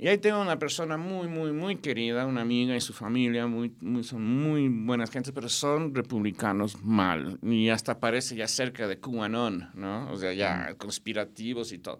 [0.00, 3.74] Y ahí tengo una persona muy, muy, muy querida, una amiga y su familia, muy,
[3.80, 7.40] muy, son muy buenas gentes, pero son republicanos mal.
[7.42, 10.08] Y hasta parece ya cerca de QAnon, ¿no?
[10.12, 11.98] O sea, ya conspirativos y todo.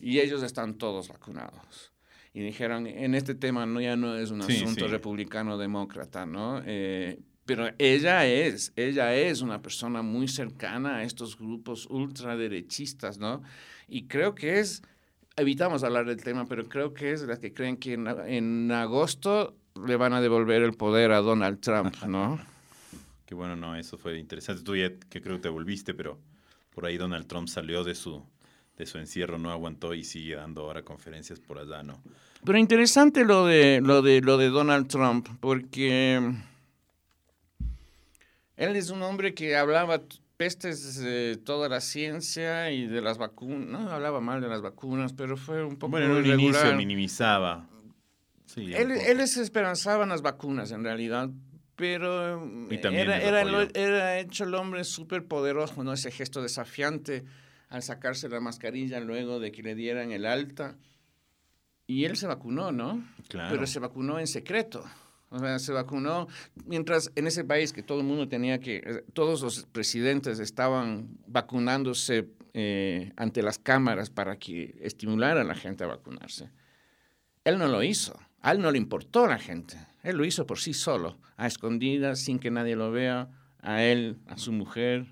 [0.00, 1.92] Y ellos están todos vacunados.
[2.34, 6.60] Y dijeron, en este tema no, ya no es un asunto republicano-demócrata, ¿no?
[6.66, 13.42] Eh, pero ella es, ella es una persona muy cercana a estos grupos ultraderechistas, ¿no?
[13.86, 14.82] Y creo que es
[15.36, 19.54] evitamos hablar del tema, pero creo que es la que creen que en, agosto
[19.86, 22.40] le van a devolver el poder a Donald Trump, ¿no?
[23.26, 24.62] Qué bueno, no, eso fue interesante.
[24.62, 26.18] Tú ya que creo que te volviste, pero
[26.74, 28.22] por ahí Donald Trump salió de su,
[28.76, 32.00] de su encierro, no aguantó y sigue dando ahora conferencias por allá, ¿no?
[32.44, 36.20] Pero interesante lo de, lo de, lo de Donald Trump, porque
[38.56, 40.02] él es un hombre que hablaba
[40.36, 43.66] pestes de toda la ciencia y de las vacunas.
[43.68, 45.92] No hablaba mal de las vacunas, pero fue un poco.
[45.92, 47.68] Bueno, en un inicio minimizaba.
[48.46, 51.30] Sí, él, él les esperanzaba en las vacunas, en realidad.
[51.76, 55.92] Pero era, era, era, hecho el hombre súper poderoso, ¿no?
[55.92, 57.24] Ese gesto desafiante
[57.68, 60.76] al sacarse la mascarilla luego de que le dieran el alta.
[61.86, 63.04] Y él se vacunó, ¿no?
[63.28, 63.50] Claro.
[63.50, 64.84] Pero se vacunó en secreto.
[65.36, 66.28] O sea, se vacunó
[66.64, 71.18] mientras en ese país que todo el mundo tenía que, eh, todos los presidentes estaban
[71.26, 76.50] vacunándose eh, ante las cámaras para que estimulara a la gente a vacunarse.
[77.44, 80.46] Él no lo hizo, a él no le importó a la gente, él lo hizo
[80.46, 83.28] por sí solo, a escondidas, sin que nadie lo vea,
[83.60, 85.06] a él, a su mujer,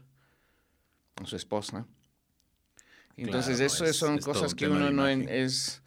[1.17, 1.87] a su esposa.
[3.17, 5.84] Entonces, eso son cosas que uno no es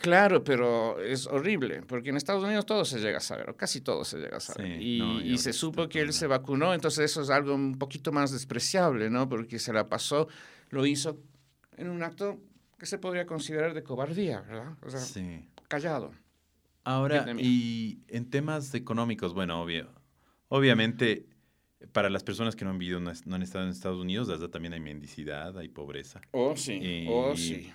[0.00, 3.80] Claro, pero es horrible, porque en Estados Unidos todo se llega a saber, o casi
[3.80, 4.80] todo se llega a saber.
[4.80, 9.10] y, se supo que él se vacunó, entonces eso es algo un poquito más despreciable,
[9.10, 9.28] ¿no?
[9.28, 10.28] Porque se la pasó,
[10.70, 11.18] lo hizo
[11.76, 12.40] en un acto
[12.78, 14.76] que se podría considerar de cobardía, ¿verdad?
[14.82, 15.48] O sea, sí.
[15.68, 16.12] callado.
[16.84, 19.90] Ahora, y en temas económicos, bueno, obvio,
[20.48, 21.26] obviamente
[21.92, 24.80] para las personas que no han vivido, no han estado en Estados Unidos, también hay
[24.80, 26.20] mendicidad, hay pobreza.
[26.32, 27.70] Oh, sí, oh, sí.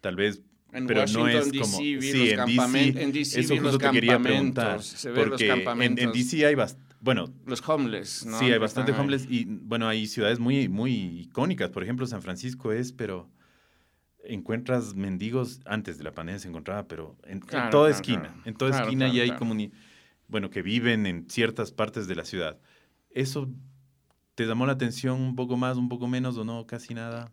[0.00, 1.98] Tal vez en pero no es como sí,
[2.30, 6.02] en DC, eso justo te quería preguntar se porque los campamentos.
[6.02, 6.54] En, en, DC hay
[7.00, 8.38] bueno los homeless ¿no?
[8.38, 12.72] sí hay bastante homeless y bueno hay ciudades muy muy icónicas por ejemplo San Francisco
[12.72, 13.28] es pero
[14.24, 19.08] encuentras mendigos antes de la pandemia se encontraba pero en, toda esquina en toda esquina
[19.08, 19.90] y hay comunidades
[20.30, 22.58] bueno que viven en ciertas partes de la ciudad.
[23.10, 23.50] Eso
[24.36, 27.30] te llamó la atención un poco más un poco menos o no casi nada.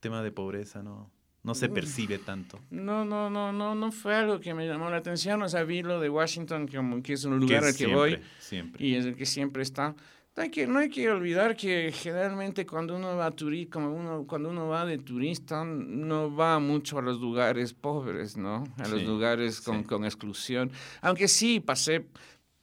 [0.00, 1.10] Tema de pobreza no
[1.48, 2.60] no se percibe tanto.
[2.70, 5.40] No, no, no, no, no fue algo que me llamó la atención.
[5.40, 8.84] O sea, vi lo de Washington, como que es un lugar al que voy siempre.
[8.84, 9.96] y es el que siempre está.
[10.36, 13.34] No hay, que, no hay que olvidar que generalmente cuando uno va a
[13.70, 18.62] como uno, cuando uno va de turista, no va mucho a los lugares pobres, ¿no?
[18.76, 20.70] A los lugares con, con exclusión.
[21.00, 22.06] Aunque sí, pasé,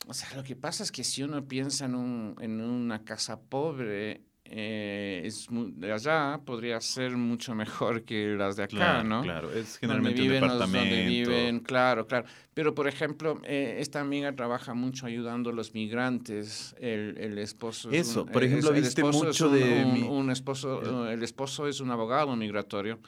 [0.08, 3.41] o sea, lo que pasa es que si uno piensa en, un, en una casa
[3.41, 9.23] pobre, eh, es de allá podría ser mucho mejor que las de acá, ¿no?
[9.23, 12.27] Claro, es generalmente donde viven, donde viven, claro, claro.
[12.53, 16.75] Pero, por ejemplo, eh, esta amiga trabaja mucho ayudando a los migrantes.
[16.79, 17.89] El, el esposo...
[17.89, 19.84] Eso, por ejemplo, viste mucho de...
[20.08, 22.99] Un, esposo, el esposo es un abogado migratorio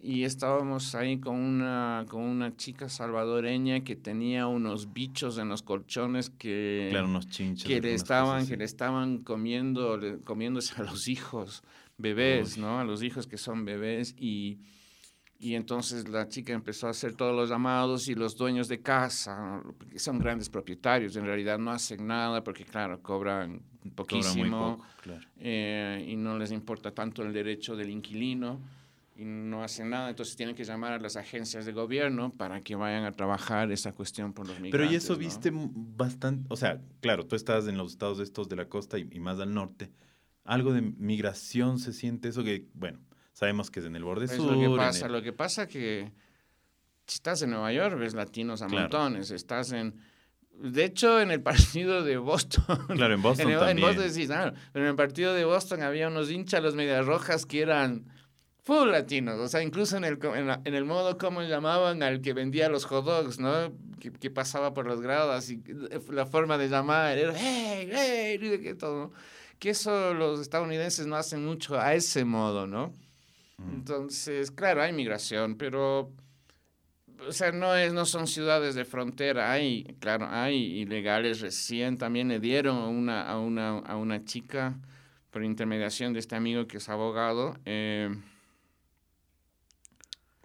[0.00, 5.62] y estábamos ahí con una, con una chica salvadoreña que tenía unos bichos en los
[5.62, 6.88] colchones que,
[7.66, 11.64] que le estaban, que le estaban comiendo, comiéndose a los hijos,
[11.96, 12.78] bebés, ¿no?
[12.78, 14.60] A los hijos que son bebés y,
[15.36, 19.60] y entonces la chica empezó a hacer todos los llamados y los dueños de casa,
[19.90, 23.62] que son grandes propietarios, en realidad no hacen nada porque, claro, cobran
[23.96, 24.80] poquísimo
[25.38, 28.60] eh, y no les importa tanto el derecho del inquilino
[29.18, 32.76] y no hacen nada, entonces tienen que llamar a las agencias de gobierno para que
[32.76, 34.80] vayan a trabajar esa cuestión por los migrantes.
[34.80, 38.54] Pero y eso viste bastante, o sea, claro, tú estás en los estados estos de
[38.54, 39.90] la costa y, más al norte,
[40.44, 43.00] algo de migración se siente eso que, bueno,
[43.32, 44.56] sabemos que es en el borde sur.
[44.56, 46.12] Lo que pasa, lo que pasa que
[47.08, 49.96] si estás en Nueva York ves latinos a montones, estás en...
[50.52, 52.86] De hecho, en el partido de Boston.
[52.86, 53.78] Claro, en Boston también.
[53.78, 57.04] En Boston sí, claro, pero en el partido de Boston había unos hinchas, los medias
[57.04, 58.06] rojas, que eran
[58.68, 62.68] full latinos, o sea, incluso en el, en, el modo como llamaban al que vendía
[62.68, 63.72] los hot dogs, ¿no?
[63.98, 65.62] Que, pasaba por las gradas y
[66.10, 69.10] la forma de llamar era, hey, hey, que todo,
[69.58, 72.92] que eso los estadounidenses no hacen mucho a ese modo, ¿no?
[73.56, 73.70] Mm.
[73.76, 76.12] Entonces, claro, hay migración, pero,
[77.26, 82.28] o sea, no, es, no son ciudades de frontera, hay, claro, hay ilegales, recién también
[82.28, 84.78] le dieron una, a, una, a una chica
[85.30, 88.14] por intermediación de este amigo que es abogado, eh,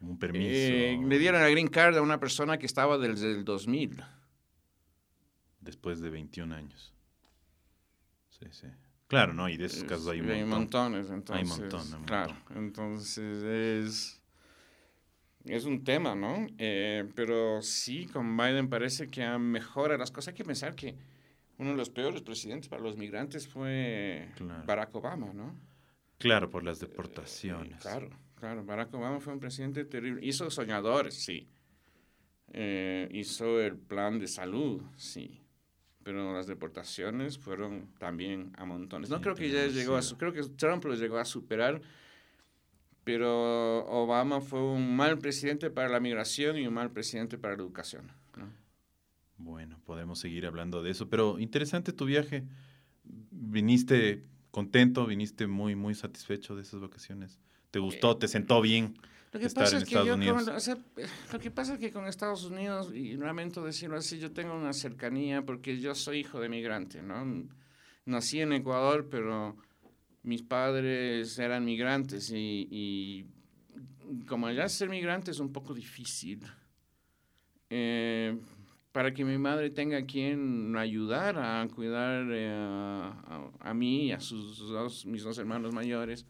[0.10, 0.50] un permiso.
[0.52, 4.04] Eh, le dieron la green card a una persona que estaba desde el 2000.
[5.62, 6.94] Después de 21 años.
[8.30, 8.68] Sí, sí.
[9.08, 9.48] Claro, ¿no?
[9.48, 11.10] Y de esos casos hay un hay montones.
[11.10, 11.96] Entonces, hay montones.
[12.06, 14.22] Claro, entonces es,
[15.46, 16.48] es un tema, ¿no?
[16.58, 20.30] Eh, pero sí, con Biden parece que mejora las cosas.
[20.30, 20.96] Hay que pensar que
[21.58, 24.30] uno de los peores presidentes para los migrantes fue
[24.66, 25.56] Barack Obama, ¿no?
[26.18, 27.82] Claro, por las deportaciones.
[27.82, 28.10] claro.
[28.44, 30.20] Claro, Barack Obama fue un presidente terrible.
[30.22, 31.48] Hizo soñadores, sí.
[32.52, 35.40] Eh, hizo el plan de salud, sí.
[36.04, 39.10] Pero las deportaciones fueron también a montones.
[39.10, 41.82] No creo que ya llegó a su, creo que Trump lo llegó a superar,
[43.06, 47.64] pero Obama fue un mal presidente para la migración y un mal presidente para la
[47.64, 48.12] educación.
[49.38, 52.44] Bueno, podemos seguir hablando de eso, pero interesante tu viaje.
[53.06, 57.40] Viniste contento, viniste muy, muy satisfecho de esas vacaciones.
[57.74, 58.16] ¿Te gustó?
[58.18, 58.94] ¿Te sentó bien?
[59.32, 63.18] Lo que, pasa es que yo lo que pasa es que con Estados Unidos, y
[63.18, 67.26] lamento decirlo así, yo tengo una cercanía porque yo soy hijo de migrante, ¿no?
[68.06, 69.58] Nací en Ecuador, pero
[70.22, 73.26] mis padres eran migrantes y, y
[74.28, 76.44] como ya ser migrante es un poco difícil.
[77.72, 78.38] Eh,
[78.92, 84.20] para que mi madre tenga quien ayudar a cuidar eh, a, a, mí y a
[84.20, 86.28] sus dos, mis dos hermanos mayores,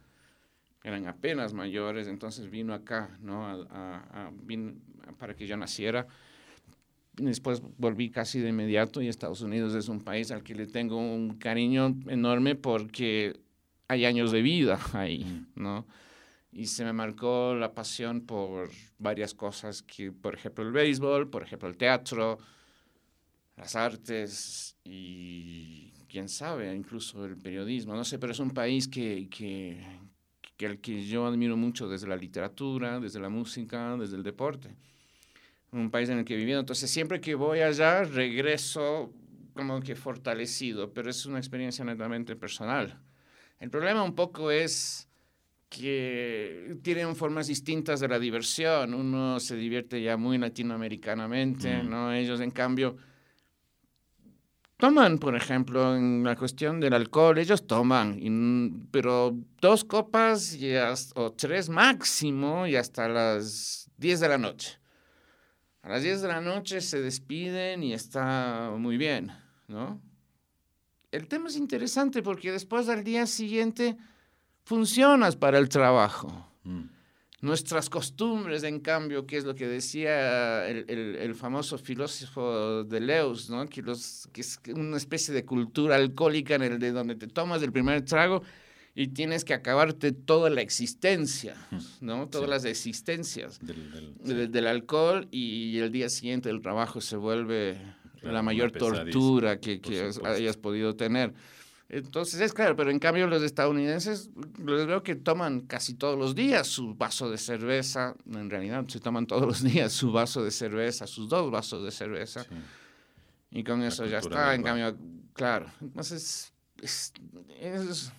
[0.84, 3.48] eran apenas mayores, entonces vino acá, ¿no?
[3.48, 4.32] A,
[5.18, 6.08] para que yo naciera.
[7.14, 10.98] Después volví casi de inmediato y Estados Unidos es un país al que le tengo
[10.98, 13.40] un cariño enorme porque
[13.88, 15.86] hay años de vida ahí, ¿no?
[16.52, 18.70] Y se me marcó la pasión por
[19.00, 22.38] varias cosas, que, por ejemplo, el béisbol, por ejemplo, el teatro,
[23.58, 29.28] las artes y quién sabe, incluso el periodismo, no sé, pero es un país que,
[29.30, 29.84] que,
[30.64, 34.70] que el que yo admiro mucho desde la literatura, desde la música, desde el deporte.
[35.74, 36.62] Un país en el que he vivido.
[36.62, 39.12] Entonces, siempre que voy allá, regreso
[39.54, 42.98] como que fortalecido, pero es una experiencia netamente personal.
[43.60, 45.10] El problema un poco es
[45.68, 48.94] que tienen formas distintas de la diversión.
[48.94, 51.90] Uno se divierte ya muy latinoamericanamente, mm.
[51.90, 52.14] ¿no?
[52.14, 52.96] Ellos, en cambio,
[54.78, 60.58] toman, por ejemplo, en la cuestión del alcohol, ellos toman, pero dos copas
[61.16, 64.80] o tres máximo y hasta las 10 de la noche.
[65.82, 69.32] A las 10 de la noche se despiden y está muy bien,
[69.68, 70.02] ¿no?
[71.12, 73.98] El tema es interesante porque después del día siguiente
[74.64, 76.48] funcionas para el trabajo.
[76.64, 76.93] Mm.
[77.44, 83.50] Nuestras costumbres, en cambio, que es lo que decía el, el, famoso filósofo de Leus,
[83.50, 83.68] ¿no?
[83.68, 87.62] que, los, que es una especie de cultura alcohólica en el de donde te tomas
[87.62, 88.44] el primer trago
[88.96, 91.58] y tienes que acabarte toda la existencia,
[92.00, 92.30] ¿no?
[92.30, 97.78] Todas las existencias del, alcohol y el día siguiente el trabajo se vuelve
[98.22, 101.34] la mayor tortura que, que hayas podido tener.
[101.90, 106.34] Entonces es claro, pero en cambio los estadounidenses les veo que toman casi todos los
[106.34, 110.52] días su vaso de cerveza, en realidad se toman todos los días su vaso de
[110.52, 112.46] cerveza, sus dos vasos de cerveza,
[113.52, 114.98] y con eso ya está, en cambio,
[115.34, 117.14] claro, entonces es,
[117.60, 118.12] es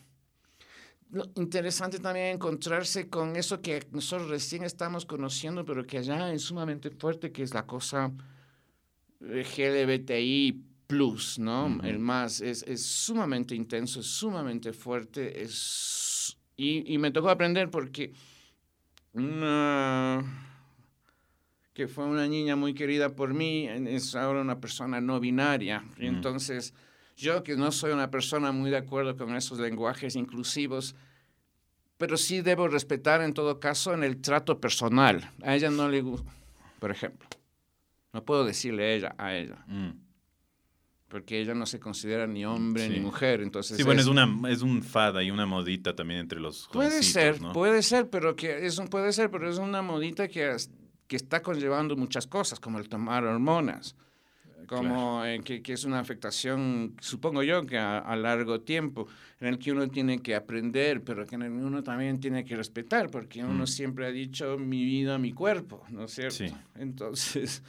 [1.34, 6.90] interesante también encontrarse con eso que nosotros recién estamos conociendo, pero que allá es sumamente
[6.90, 8.12] fuerte, que es la cosa
[9.20, 11.80] LGBTI plus, ¿no?
[11.82, 16.36] El más, es, es, sumamente intenso, es sumamente fuerte, es...
[16.56, 18.12] Y, y, me tocó aprender porque
[19.12, 20.24] una
[21.72, 25.84] que fue una niña muy querida por mí, es ahora una persona no binaria.
[25.98, 26.72] Y entonces,
[27.16, 30.94] yo que no soy una persona muy de acuerdo con esos lenguajes inclusivos,
[31.98, 35.28] pero sí debo respetar en todo caso en el trato personal.
[35.42, 36.30] A ella no le gusta,
[36.78, 37.28] por ejemplo,
[38.12, 39.64] no puedo decirle a ella, a ella.
[39.66, 40.03] Mm.
[41.14, 43.76] Porque ella no se considera ni hombre ni mujer, entonces...
[43.76, 47.40] Sí, bueno, es, una, es un fada y una modita también entre los Puede ser,
[47.40, 47.52] ¿no?
[47.52, 50.56] puede ser, pero que es un, puede ser, pero es una modita que,
[51.06, 53.94] que está conllevando muchas cosas, como el tomar hormonas,
[54.66, 59.06] como eh, que, que es una afectación, supongo yo, que a, a largo tiempo,
[59.38, 62.44] en el que uno tiene que aprender, pero que en el que uno también tiene
[62.44, 63.66] que respetar, porque uno Mm.
[63.68, 66.34] siempre ha dicho mi vida, mi cuerpo, ¿no es cierto?
[66.38, 66.46] Sí.
[66.74, 67.62] Entonces,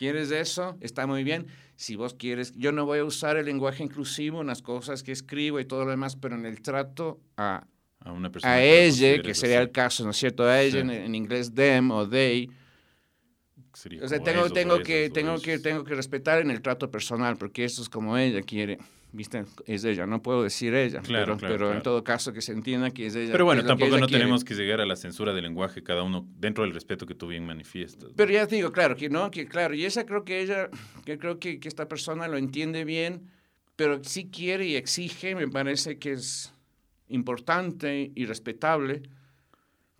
[0.00, 0.78] ¿quieres eso?
[0.80, 1.46] Está muy bien.
[1.76, 5.12] Si vos quieres, yo no voy a usar el lenguaje inclusivo en las cosas que
[5.12, 7.66] escribo y todo lo demás, pero en el trato a
[8.02, 10.44] A una persona a ella, que sería el caso, ¿no es cierto?
[10.44, 10.78] A ella Sí.
[10.78, 12.48] en, en inglés them o they.
[13.74, 17.36] sería O sea, tengo, tengo, que, tengo, que, tengo que respetar en el trato personal,
[17.36, 18.78] porque eso es como ella quiere.
[19.12, 19.44] ¿Viste?
[19.66, 22.52] Es ella, no puedo decir ella, Claro, pero, claro, pero en todo caso que se
[22.52, 23.32] entienda que es ella.
[23.32, 24.22] Pero bueno, tampoco no quiere.
[24.22, 27.26] tenemos que llegar a la censura del lenguaje, cada uno dentro del respeto que tú
[27.26, 28.10] bien manifiestas.
[28.14, 30.70] Pero ya te digo, claro, que no, que claro, y esa creo que ella,
[31.04, 33.30] que creo que, que esta persona lo entiende bien,
[33.74, 36.52] pero sí quiere y exige, me parece que es
[37.08, 39.02] importante y respetable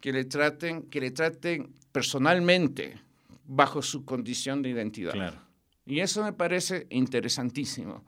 [0.01, 2.99] que le traten, que le traten personalmente
[3.47, 5.13] bajo su condición de identidad.
[5.13, 5.39] Claro.
[5.87, 8.05] Y eso me parece interesantísimo.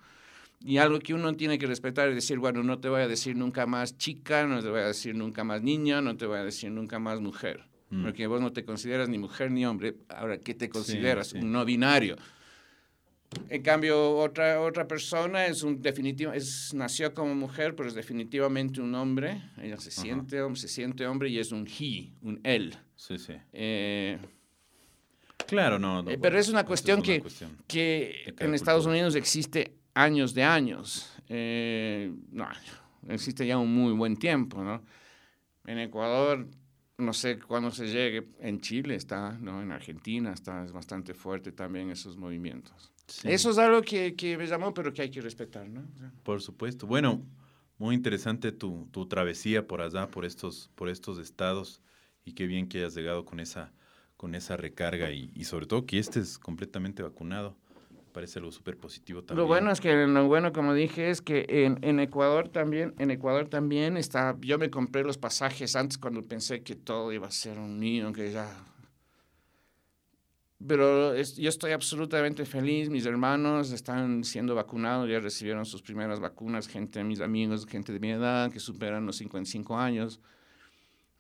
[0.64, 3.37] Y algo que uno tiene que respetar es decir, bueno, no te voy a decir
[3.37, 6.44] nunca más chica, no te voy a decir nunca más niña, no te voy a
[6.44, 7.64] decir nunca más mujer.
[7.90, 8.03] Mm.
[8.05, 9.96] Porque vos no te consideras ni mujer ni hombre.
[10.09, 11.29] Ahora, ¿qué te consideras?
[11.29, 11.38] sí.
[11.38, 12.16] Un no binario.
[13.48, 18.81] En cambio, otra, otra persona es un definitivo, es, nació como mujer, pero es definitivamente
[18.83, 19.42] un hombre.
[19.61, 20.03] Ella se Ajá.
[20.03, 22.77] siente, hom- se siente hombre y es un he, un él.
[22.94, 23.33] Sí, sí.
[23.53, 24.18] Eh,
[25.46, 26.03] Claro, no.
[26.03, 27.57] no, Eh, pero es una cuestión una que- cuestión.
[27.66, 28.98] que en Estados cultura.
[29.01, 31.12] Unidos existe años de años.
[31.28, 32.48] Eh, no,
[33.09, 34.83] existe ya un muy buen tiempo, ¿no?
[35.66, 36.46] En Ecuador,
[36.98, 38.28] no sé cuándo se llegue.
[38.40, 39.62] En Chile está, ¿no?
[39.62, 42.92] En Argentina está, es bastante fuerte también esos movimientos.
[43.07, 45.81] Sí, Eso es algo que, que me llamó, pero que hay que respetar, ¿no?
[45.81, 46.87] O sea, Por supuesto.
[46.87, 47.22] Bueno,
[47.78, 51.83] muy interesante tu, tu travesía por allá, por estos, por estos estados,
[52.24, 53.72] y qué bien que hayas llegado con esa,
[54.16, 57.57] con esa recarga y, y sobre todo que estés completamente vacunado.
[58.12, 59.42] Parece algo súper positivo también.
[59.42, 63.11] Lo bueno es que lo bueno, como dije, es que en, en Ecuador también, en
[63.11, 64.37] Ecuador también está.
[64.40, 68.12] Yo me compré los pasajes antes cuando pensé que todo iba a ser un niño,
[68.12, 68.48] que ya.
[70.64, 72.88] Pero es- yo estoy absolutamente feliz.
[72.88, 76.68] Mis hermanos están siendo vacunados, ya recibieron sus primeras vacunas.
[76.68, 80.20] Gente, mis amigos, gente de mi edad que superan los 55 años,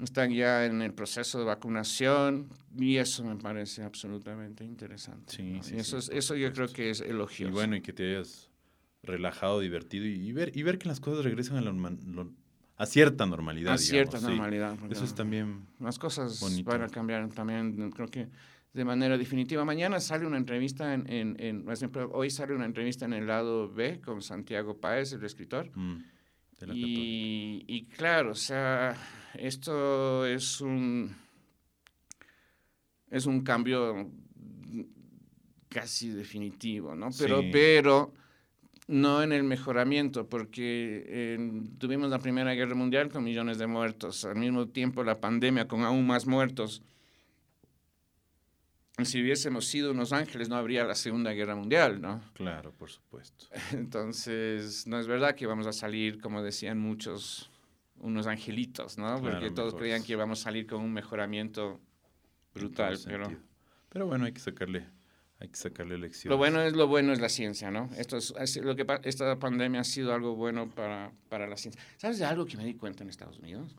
[0.04, 5.32] están ya en el proceso de vacunación y eso me parece absolutamente interesante.
[5.34, 5.62] Sí, ¿no?
[5.62, 7.52] sí, y eso, sí, es, eso yo creo que es Y elogioso.
[7.52, 8.50] bueno, y que te hayas
[9.02, 12.32] relajado, divertido y, y ver, y ver que las cosas regresan a, la lo-
[12.76, 13.74] a cierta normalidad.
[13.74, 14.38] a cierta digamos, sí.
[14.38, 14.76] normalidad.
[14.90, 16.70] Eso es también Las cosas bonito.
[16.70, 18.28] van a cambiar también, creo que
[18.72, 19.64] de manera definitiva.
[19.64, 23.26] Mañana sale una entrevista en, en, en- por ejemplo, hoy sale una entrevista en el
[23.26, 25.70] lado B con Santiago Páez, el escritor.
[25.76, 25.96] mm,
[26.60, 26.76] de la Católica.
[26.78, 28.96] Y, y claro, o sea,
[29.34, 31.14] esto es un
[33.10, 34.10] es un cambio
[35.68, 37.08] casi definitivo, ¿no?
[37.18, 37.50] Pero, Sí.
[37.52, 38.12] pero
[38.88, 41.38] no en el mejoramiento, porque
[41.78, 45.82] tuvimos la Primera Guerra Mundial con millones de muertos, al mismo tiempo la pandemia con
[45.82, 46.82] aún más muertos.
[49.02, 52.22] Si hubiésemos sido unos ángeles, no habría la Segunda Guerra Mundial, ¿no?
[52.34, 53.46] Claro, por supuesto.
[53.72, 57.50] Entonces, no es verdad que vamos a salir, como decían muchos,
[58.02, 59.14] unos angelitos, ¿no?
[59.14, 59.80] Porque Claro, todos mejores.
[59.80, 61.80] creían que íbamos a salir con un mejoramiento
[62.54, 63.30] en brutal, pero.
[63.88, 64.86] Pero bueno, hay que sacarle,
[65.38, 66.30] hay que sacarle lecciones.
[66.32, 67.90] lo bueno es lo bueno es la ciencia, ¿no?
[67.96, 71.80] Esto es, es lo que esta pandemia ha sido algo bueno para, para la ciencia.
[71.96, 73.76] ¿Sabes de algo que me di cuenta en Estados Unidos?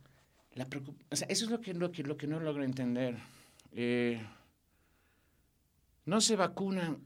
[0.55, 0.67] La
[1.09, 3.17] o sea, eso es lo que, lo que, lo que no logro entender.
[3.71, 4.23] Eh,
[6.05, 6.99] no se vacunan,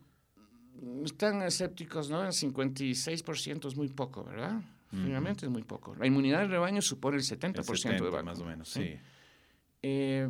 [1.05, 2.23] están escépticos, ¿no?
[2.23, 4.61] El 56% es muy poco, ¿verdad?
[4.89, 5.95] Finalmente es muy poco.
[5.95, 8.23] La inmunidad del rebaño supone el 70%, El de 70, vacunas.
[8.25, 8.81] más o menos, ¿sí?
[8.83, 8.99] sí.
[9.83, 10.29] Eh,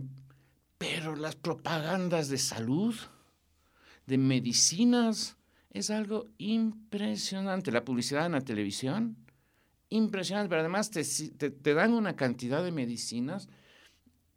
[0.78, 2.96] pero las propagandas de salud,
[4.08, 5.38] de medicinas,
[5.72, 7.72] es algo impresionante.
[7.72, 9.16] La publicidad en la televisión,
[9.90, 13.48] impresionante, pero además te, te- te dan una cantidad de medicinas,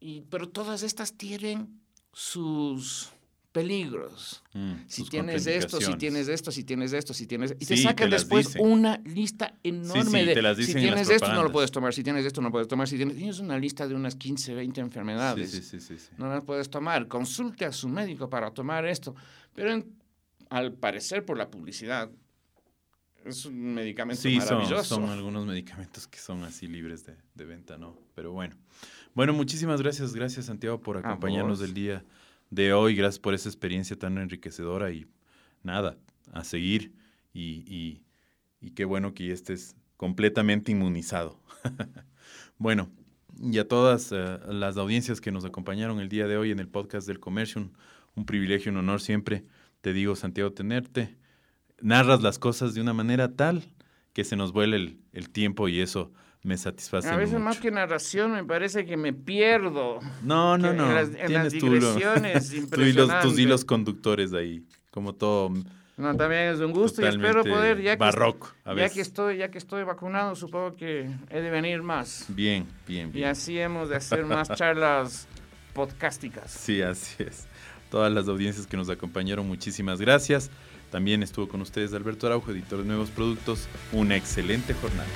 [0.01, 1.81] y, pero todas estas tienen
[2.13, 3.11] sus
[3.53, 4.43] peligros.
[4.55, 7.55] Mm, Si tienes esto, si tienes esto, si tienes esto, si tienes...
[7.59, 8.63] Y te sacan te después dicen.
[8.65, 10.65] una lista enorme sí, de...
[10.65, 11.93] si tienes esto, no lo puedes tomar.
[11.93, 12.87] Si tienes esto, no lo puedes tomar.
[12.89, 13.17] Si tienes...
[13.17, 15.51] Tienes una lista de unas 15, 20 Sí, enfermedades.
[15.51, 16.09] sí, sí, sí, sí.
[16.17, 17.09] No las puedes tomar.
[17.09, 19.15] Consulte a su médico para tomar esto.
[19.55, 19.95] Pero en-
[20.49, 22.11] al parecer, por la publicidad,
[23.25, 24.95] es un medicamento Sí, son, maravilloso.
[24.97, 27.97] son algunos medicamentos que son así libres de, de venta, ¿no?
[28.15, 28.57] Pero bueno.
[29.15, 31.69] Bueno, muchísimas gracias, gracias Santiago por acompañarnos vos.
[31.69, 32.05] el día
[32.51, 32.95] de hoy.
[32.95, 35.07] Gracias por esa experiencia tan enriquecedora y
[35.63, 35.97] nada,
[36.33, 36.93] a seguir
[37.33, 38.03] y,
[38.75, 41.41] qué bueno que estés completamente inmunizado.
[42.59, 42.91] bueno,
[43.41, 46.69] y a todas eh, las audiencias que nos acompañaron el día de hoy en el
[46.69, 47.73] podcast del comercio, un,
[48.15, 49.45] un privilegio, un honor siempre,
[49.81, 51.17] te digo Santiago, tenerte.
[51.81, 53.63] Narras las cosas de una manera tal
[54.13, 56.13] que se nos vuela el, el tiempo y eso
[56.43, 57.45] me satisface A veces mucho.
[57.45, 59.99] más que narración me parece que me pierdo.
[60.23, 60.89] No, no, no.
[60.89, 65.53] en las- en las tú digresiones tú y los- tus hilos conductores ahí, como todo
[65.99, 68.51] No, también es un gusto y espero poder, ya que, barroco.
[68.65, 72.25] A ya que estoy, ya que estoy vacunado, supongo que he de venir más.
[72.29, 73.29] Bien, bien, Y bien.
[73.29, 75.29] así hemos de hacer más charlas
[75.75, 76.51] podcásticas.
[76.51, 77.47] Sí, así es.
[77.91, 80.51] Todas las audiencias que nos acompañaron, muchísimas gracias.
[80.91, 83.69] También estuvo con ustedes Alberto Araujo, editor de Nuevos Productos.
[83.93, 85.07] Una excelente jornada.